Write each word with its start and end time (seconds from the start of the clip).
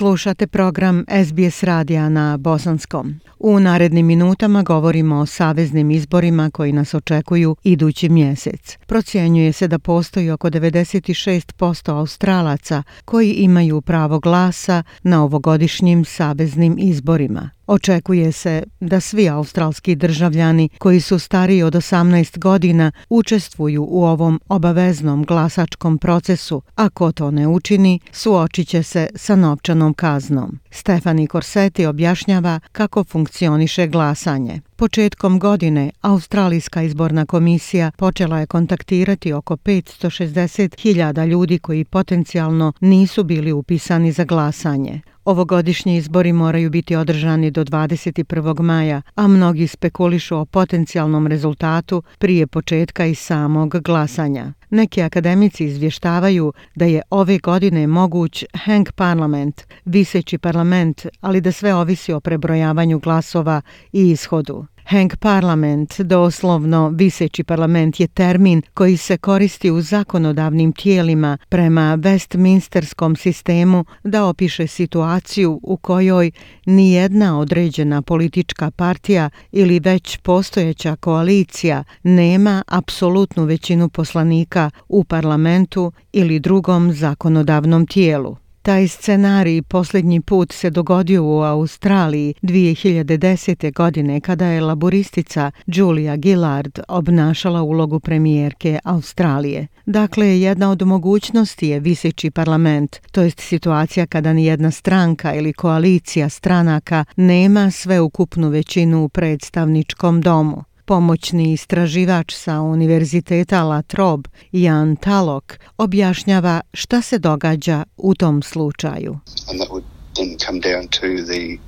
Slušate 0.00 0.46
program 0.46 1.04
SBS 1.24 1.62
radija 1.62 2.08
na 2.08 2.36
bosanskom. 2.36 3.20
U 3.38 3.60
narednim 3.60 4.06
minutama 4.06 4.62
govorimo 4.62 5.16
o 5.16 5.26
saveznim 5.26 5.90
izborima 5.90 6.50
koji 6.50 6.72
nas 6.72 6.94
očekuju 6.94 7.56
idući 7.64 8.08
mjesec. 8.08 8.78
Procjenjuje 8.86 9.52
se 9.52 9.68
da 9.68 9.78
postoji 9.78 10.30
oko 10.30 10.50
96% 10.50 11.92
australaca 11.92 12.82
koji 13.04 13.32
imaju 13.32 13.80
pravo 13.80 14.20
glasa 14.20 14.82
na 15.02 15.24
ovogodišnjim 15.24 16.04
saveznim 16.04 16.76
izborima. 16.78 17.50
Očekuje 17.72 18.32
se 18.32 18.62
da 18.80 19.00
svi 19.00 19.28
australski 19.28 19.94
državljani 19.94 20.68
koji 20.78 21.00
su 21.00 21.18
stariji 21.18 21.62
od 21.62 21.74
18 21.74 22.38
godina 22.38 22.92
učestvuju 23.08 23.86
u 23.90 24.04
ovom 24.04 24.40
obaveznom 24.48 25.24
glasačkom 25.24 25.98
procesu, 25.98 26.62
a 26.74 26.88
ko 26.88 27.12
to 27.12 27.30
ne 27.30 27.48
učini, 27.48 28.00
suočit 28.12 28.68
će 28.68 28.82
se 28.82 29.08
sa 29.14 29.36
novčanom 29.36 29.94
kaznom. 29.94 30.58
Stefani 30.70 31.26
Korseti 31.26 31.86
objašnjava 31.86 32.60
kako 32.72 33.04
funkcioniše 33.04 33.86
glasanje. 33.86 34.60
Početkom 34.76 35.38
godine 35.38 35.90
Australijska 36.00 36.82
izborna 36.82 37.26
komisija 37.26 37.90
počela 37.96 38.38
je 38.38 38.46
kontaktirati 38.46 39.32
oko 39.32 39.56
560.000 39.56 41.26
ljudi 41.26 41.58
koji 41.58 41.84
potencijalno 41.84 42.72
nisu 42.80 43.24
bili 43.24 43.52
upisani 43.52 44.12
za 44.12 44.24
glasanje. 44.24 45.00
Ovogodišnji 45.30 45.96
izbori 45.96 46.32
moraju 46.32 46.70
biti 46.70 46.96
održani 46.96 47.50
do 47.50 47.64
21. 47.64 48.60
maja, 48.62 49.02
a 49.14 49.26
mnogi 49.26 49.66
spekulišu 49.66 50.36
o 50.36 50.44
potencijalnom 50.44 51.26
rezultatu 51.26 52.02
prije 52.18 52.46
početka 52.46 53.06
i 53.06 53.14
samog 53.14 53.76
glasanja. 53.82 54.52
Neki 54.70 55.02
akademici 55.02 55.64
izvještavaju 55.64 56.52
da 56.74 56.84
je 56.84 57.02
ove 57.10 57.38
godine 57.38 57.86
moguć 57.86 58.44
hang 58.54 58.88
parlament, 58.92 59.62
viseći 59.84 60.38
parlament, 60.38 61.06
ali 61.20 61.40
da 61.40 61.52
sve 61.52 61.74
ovisi 61.74 62.12
o 62.12 62.20
prebrojavanju 62.20 62.98
glasova 62.98 63.62
i 63.92 64.10
ishodu. 64.10 64.66
Hang 64.90 65.16
Parlament, 65.16 66.00
doslovno 66.00 66.88
viseći 66.88 67.44
parlament, 67.44 68.00
je 68.00 68.06
termin 68.06 68.62
koji 68.74 68.96
se 68.96 69.18
koristi 69.18 69.70
u 69.70 69.80
zakonodavnim 69.80 70.72
tijelima 70.72 71.38
prema 71.48 71.96
Westminsterskom 71.96 73.16
sistemu 73.16 73.84
da 74.04 74.24
opiše 74.24 74.66
situaciju 74.66 75.60
u 75.62 75.76
kojoj 75.76 76.30
ni 76.66 76.92
jedna 76.92 77.38
određena 77.38 78.02
politička 78.02 78.70
partija 78.70 79.30
ili 79.52 79.80
već 79.80 80.16
postojeća 80.16 80.96
koalicija 80.96 81.84
nema 82.02 82.62
apsolutnu 82.66 83.44
većinu 83.44 83.88
poslanika 83.88 84.59
u 84.88 85.04
parlamentu 85.04 85.92
ili 86.12 86.38
drugom 86.38 86.92
zakonodavnom 86.92 87.86
tijelu. 87.86 88.36
Taj 88.62 88.88
scenarij 88.88 89.62
posljednji 89.62 90.20
put 90.20 90.52
se 90.52 90.70
dogodio 90.70 91.24
u 91.24 91.42
Australiji 91.42 92.34
2010. 92.42 93.72
godine 93.72 94.20
kada 94.20 94.46
je 94.46 94.60
laboristica 94.60 95.50
Julia 95.66 96.16
Gillard 96.16 96.78
obnašala 96.88 97.62
ulogu 97.62 98.00
premijerke 98.00 98.78
Australije. 98.84 99.66
Dakle, 99.86 100.40
jedna 100.40 100.70
od 100.70 100.82
mogućnosti 100.82 101.68
je 101.68 101.80
viseći 101.80 102.30
parlament, 102.30 102.96
to 103.12 103.22
jest 103.22 103.40
situacija 103.40 104.06
kada 104.06 104.32
ni 104.32 104.44
jedna 104.44 104.70
stranka 104.70 105.34
ili 105.34 105.52
koalicija 105.52 106.28
stranaka 106.28 107.04
nema 107.16 107.70
sveukupnu 107.70 108.48
većinu 108.48 109.04
u 109.04 109.08
predstavničkom 109.08 110.20
domu 110.20 110.64
pomoćni 110.90 111.52
istraživač 111.52 112.34
sa 112.34 112.60
Univerziteta 112.60 113.62
La 113.62 113.82
Trobe, 113.82 114.30
Jan 114.52 114.96
Talok, 114.96 115.58
objašnjava 115.78 116.60
šta 116.72 117.02
se 117.02 117.18
događa 117.18 117.84
u 117.96 118.14
tom 118.14 118.42
slučaju. 118.42 119.18
And 119.48 119.60
that 119.60 119.68
would 119.70 119.84
then 120.14 120.36
come 120.46 120.58
down 120.60 120.88
to 121.00 121.06
the 121.30 121.58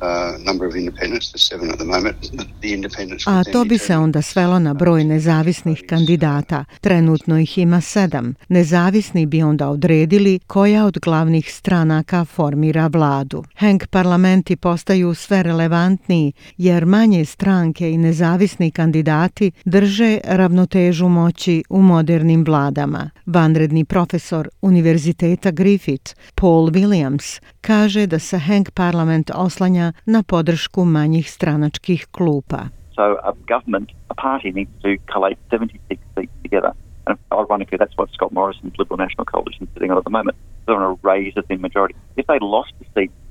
A 3.26 3.44
to 3.52 3.64
bi 3.64 3.78
se 3.78 3.96
onda 3.96 4.22
svelo 4.22 4.58
na 4.58 4.74
broj 4.74 5.04
nezavisnih 5.04 5.84
kandidata. 5.88 6.64
Trenutno 6.80 7.38
ih 7.38 7.58
ima 7.58 7.80
sedam. 7.80 8.34
Nezavisni 8.48 9.26
bi 9.26 9.42
onda 9.42 9.68
odredili 9.68 10.38
koja 10.46 10.84
od 10.84 10.98
glavnih 10.98 11.54
stranaka 11.54 12.24
formira 12.24 12.86
vladu. 12.86 13.44
Hank 13.54 13.86
parlamenti 13.86 14.56
postaju 14.56 15.14
sve 15.14 15.42
relevantniji 15.42 16.32
jer 16.56 16.86
manje 16.86 17.24
stranke 17.24 17.90
i 17.90 17.98
nezavisni 17.98 18.70
kandidati 18.70 19.50
drže 19.64 20.18
ravnotežu 20.24 21.08
moći 21.08 21.64
u 21.68 21.82
modernim 21.82 22.44
vladama. 22.44 23.10
Vanredni 23.26 23.84
profesor 23.84 24.48
Univerziteta 24.62 25.50
Griffith, 25.50 26.14
Paul 26.34 26.70
Williams, 26.70 27.40
kaže 27.68 28.06
da 28.06 28.18
se 28.18 28.38
Hank 28.38 28.70
parlament 28.70 29.30
oslanja 29.34 29.92
na 30.06 30.22
podršku 30.22 30.84
manjih 30.84 31.30
stranačkih 31.30 32.06
klupa. 32.16 32.60
So 32.96 33.02
a 33.30 33.32
government, 33.52 33.88
a 34.08 34.14
party 34.14 34.48
needs 34.58 34.72
to 34.84 34.88
collate 35.12 35.38
76 35.50 36.00
seats 36.14 36.36
together. 36.42 36.72
And 37.06 37.18
ironically, 37.40 37.78
that's 37.82 37.96
what 37.98 38.08
Scott 38.16 38.32
Morrison's 38.32 38.76
Liberal 38.78 38.98
National 39.04 39.24
Coalition 39.32 39.62
is 39.66 39.70
sitting 39.74 39.90
on 39.92 39.98
at 39.98 40.04
the 40.04 40.16
moment. 40.18 40.36
They're 40.64 40.80
on 40.80 40.86
a 40.92 40.94
raise 41.10 41.34
the 41.48 41.56
majority. 41.56 41.94
If 42.16 42.26
they 42.26 42.38
lost 42.56 42.72
the 42.80 42.86
seat 42.94 43.10
Um, 43.10 43.27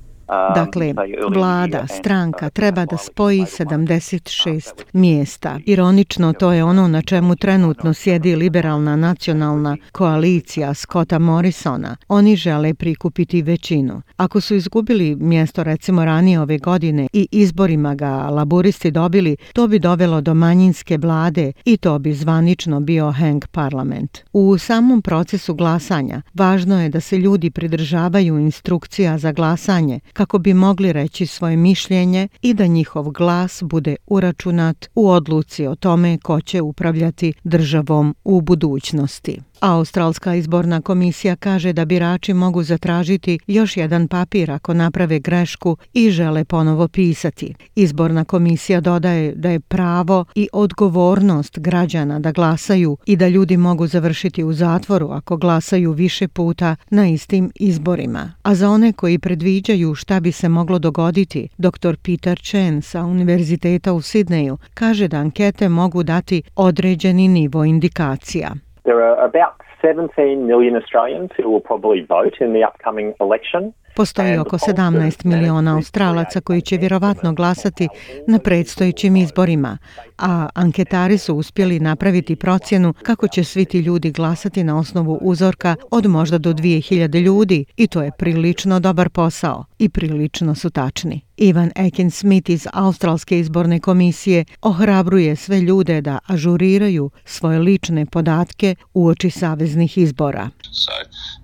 dakle, 0.54 0.94
vlada, 1.34 1.86
stranka 1.86 2.50
treba 2.50 2.84
da 2.84 2.96
spoji 2.96 3.40
76 3.40 4.70
mjesta. 4.92 5.58
Ironično, 5.66 6.32
to 6.32 6.52
je 6.52 6.64
ono 6.64 6.88
na 6.88 7.02
čemu 7.02 7.36
trenutno 7.36 7.94
sjedi 7.94 8.36
liberalna 8.36 8.96
nacionalna 8.96 9.76
koalicija 9.92 10.74
Scotta 10.74 11.18
Morrisona. 11.18 11.96
Oni 12.08 12.36
žele 12.36 12.74
prikupiti 12.74 13.42
većinu. 13.42 14.02
Ako 14.16 14.40
su 14.40 14.54
izgubili 14.54 15.16
mjesto 15.16 15.62
recimo 15.62 16.04
ranije 16.04 16.40
ove 16.40 16.58
godine 16.58 17.08
i 17.12 17.28
izborima 17.30 17.94
ga 17.94 18.10
laburisti 18.10 18.90
dobili, 18.90 19.36
to 19.52 19.68
bi 19.68 19.78
dovelo 19.78 20.20
do 20.20 20.34
manjinske 20.34 20.98
vlade 20.98 21.52
i 21.64 21.76
to 21.76 21.98
bi 21.98 22.12
zvanično 22.12 22.80
bio 22.80 23.10
Hang 23.12 23.44
Parlament. 23.52 24.18
U 24.32 24.58
samom 24.58 25.02
procesu 25.02 25.54
glasanja 25.54 26.22
važno 26.34 26.82
je 26.82 26.88
da 26.88 27.00
se 27.00 27.18
ljudi 27.18 27.50
pridržavaju 27.50 28.38
instrukcija 28.38 29.18
za 29.18 29.32
glasanje 29.32 30.00
kako 30.18 30.38
bi 30.38 30.54
mogli 30.54 30.92
reći 30.92 31.26
svoje 31.26 31.56
mišljenje 31.56 32.28
i 32.42 32.54
da 32.54 32.66
njihov 32.66 33.10
glas 33.10 33.62
bude 33.62 33.96
uračunat 34.06 34.88
u 34.94 35.10
odluci 35.10 35.66
o 35.66 35.74
tome 35.74 36.18
ko 36.18 36.40
će 36.40 36.62
upravljati 36.62 37.32
državom 37.44 38.14
u 38.24 38.40
budućnosti. 38.40 39.40
Australska 39.60 40.34
izborna 40.34 40.80
komisija 40.80 41.36
kaže 41.36 41.72
da 41.72 41.84
birači 41.84 42.34
mogu 42.34 42.62
zatražiti 42.62 43.38
još 43.46 43.76
jedan 43.76 44.08
papir 44.08 44.50
ako 44.50 44.74
naprave 44.74 45.18
grešku 45.18 45.76
i 45.92 46.10
žele 46.10 46.44
ponovo 46.44 46.88
pisati. 46.88 47.54
Izborna 47.74 48.24
komisija 48.24 48.80
dodaje 48.80 49.34
da 49.34 49.50
je 49.50 49.60
pravo 49.60 50.24
i 50.34 50.48
odgovornost 50.52 51.58
građana 51.58 52.18
da 52.18 52.32
glasaju 52.32 52.96
i 53.06 53.16
da 53.16 53.28
ljudi 53.28 53.56
mogu 53.56 53.86
završiti 53.86 54.44
u 54.44 54.52
zatvoru 54.52 55.10
ako 55.10 55.36
glasaju 55.36 55.92
više 55.92 56.28
puta 56.28 56.76
na 56.90 57.08
istim 57.08 57.50
izborima. 57.54 58.32
A 58.42 58.54
za 58.54 58.70
one 58.70 58.92
koji 58.92 59.18
predviđaju 59.18 59.94
šta 59.94 60.20
bi 60.20 60.32
se 60.32 60.48
moglo 60.48 60.78
dogoditi, 60.78 61.48
dr. 61.58 61.96
Peter 62.02 62.40
Chen 62.40 62.82
sa 62.82 63.04
Univerziteta 63.04 63.92
u 63.92 64.02
Sidneju 64.02 64.58
kaže 64.74 65.08
da 65.08 65.16
ankete 65.16 65.68
mogu 65.68 66.02
dati 66.02 66.42
određeni 66.56 67.28
nivo 67.28 67.64
indikacija. 67.64 68.54
There 68.88 69.02
are 69.08 69.18
about 69.30 69.54
17 69.82 70.46
million 70.46 70.74
Australians 70.82 71.30
who 71.36 71.44
will 71.50 71.64
probably 71.70 72.00
vote 72.16 72.36
in 72.44 72.50
the 72.56 72.64
upcoming 72.70 73.08
election. 73.20 73.72
Postoji 73.96 74.38
oko 74.38 74.58
17 74.58 75.24
miliona 75.24 75.74
Australaca 75.76 76.40
koji 76.40 76.60
će 76.60 76.76
vjerovatno 76.76 77.32
glasati 77.32 77.88
na 78.26 78.38
predstojićim 78.38 79.16
izborima, 79.16 79.78
a 80.18 80.48
anketari 80.54 81.18
su 81.18 81.36
uspjeli 81.36 81.80
napraviti 81.80 82.36
procjenu 82.36 82.94
kako 83.02 83.28
će 83.28 83.44
svi 83.44 83.64
ti 83.64 83.78
ljudi 83.78 84.10
glasati 84.10 84.64
na 84.64 84.78
osnovu 84.78 85.18
uzorka 85.22 85.76
od 85.90 86.06
možda 86.06 86.38
do 86.38 86.52
2000 86.52 87.20
ljudi 87.24 87.64
i 87.76 87.86
to 87.86 88.02
je 88.02 88.10
prilično 88.18 88.80
dobar 88.80 89.08
posao 89.08 89.64
i 89.78 89.88
prilično 89.88 90.54
su 90.54 90.70
tačni. 90.70 91.27
Ivan 91.38 91.70
Ekin 91.74 92.10
Smith 92.10 92.50
iz 92.50 92.66
Australske 92.72 93.38
izborne 93.38 93.80
komisije 93.80 94.44
ohrabruje 94.62 95.36
sve 95.36 95.60
ljude 95.60 96.00
da 96.00 96.18
ažuriraju 96.26 97.10
svoje 97.24 97.58
lične 97.58 98.06
podatke 98.06 98.74
u 98.94 99.06
oči 99.06 99.30
saveznih 99.30 99.98
izbora. 99.98 100.50
So, 100.72 100.92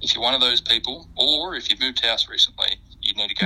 if 0.03 0.11
you're 0.11 0.27
one 0.27 0.37
of 0.37 0.43
those 0.43 0.63
people, 0.73 0.95
or 1.17 1.57
if 1.59 1.65
you've 1.69 1.85
moved 1.87 2.01
house 2.11 2.27
recently, 2.35 2.95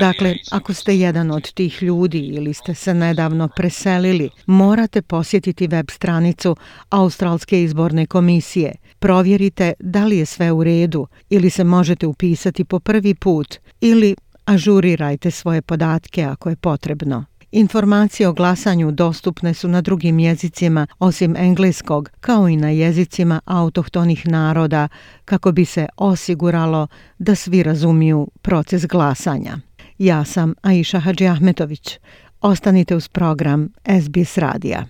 Dakle, 0.01 0.37
ako 0.51 0.75
ste 0.75 0.99
jedan 0.99 1.31
od 1.31 1.53
tih 1.53 1.83
ljudi 1.83 2.19
ili 2.19 2.55
ste 2.55 2.75
se 2.75 2.95
nedavno 2.95 3.49
preselili, 3.49 4.31
morate 4.47 5.03
posjetiti 5.03 5.67
web 5.67 5.87
stranicu 5.91 6.57
Australske 6.91 7.63
izborne 7.63 8.07
komisije. 8.07 8.75
Provjerite 8.99 9.73
da 9.79 10.05
li 10.05 10.19
je 10.19 10.27
sve 10.27 10.53
u 10.53 10.65
redu 10.65 11.07
ili 11.31 11.51
se 11.51 11.65
možete 11.65 12.07
upisati 12.07 12.65
po 12.65 12.81
prvi 12.81 13.15
put 13.15 13.57
ili 13.81 14.17
Ažurirajte 14.49 15.31
svoje 15.31 15.63
podatke 15.63 16.25
ako 16.25 16.49
je 16.49 16.57
potrebno. 16.57 17.25
Informacije 17.53 18.29
o 18.29 18.33
glasanju 18.33 18.91
dostupne 18.91 19.55
su 19.55 19.69
na 19.69 19.81
drugim 19.81 20.19
jezicima 20.19 20.87
osim 20.99 21.37
engleskog, 21.37 22.11
kao 22.21 22.49
i 22.49 22.57
na 22.57 22.71
jezicima 22.71 23.41
autohtonih 23.45 24.27
naroda, 24.29 24.89
kako 25.25 25.53
bi 25.53 25.65
se 25.65 25.87
osiguralo 25.97 26.87
da 27.19 27.35
svi 27.35 27.63
razumiju 27.63 28.29
proces 28.43 28.87
glasanja. 28.87 29.59
Ja 29.99 30.25
sam 30.25 30.55
Aisha 30.63 30.99
Hadži 30.99 31.27
Ahmetović. 31.27 31.99
Ostanite 32.41 32.97
uz 32.97 33.09
program 33.09 33.69
SBS 34.03 34.39
Radija. 34.39 34.87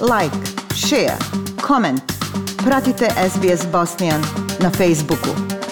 Like, 0.00 0.36
share, 0.74 1.16
comment. 1.66 2.02
Pratite 2.64 3.08
SBS 3.30 3.66
Bosnian 3.72 4.22
na 4.62 4.70
Facebooku. 4.70 5.65